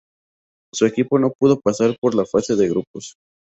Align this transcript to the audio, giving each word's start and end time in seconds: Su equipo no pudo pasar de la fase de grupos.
Su 0.73 0.87
equipo 0.87 1.19
no 1.19 1.31
pudo 1.31 1.59
pasar 1.59 1.91
de 1.91 2.15
la 2.17 2.25
fase 2.25 2.55
de 2.55 2.67
grupos. 2.69 3.17